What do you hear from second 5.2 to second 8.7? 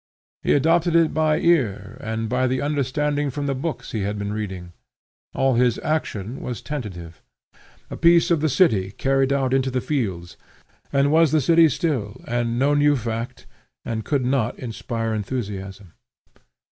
All his action was tentative, a piece of the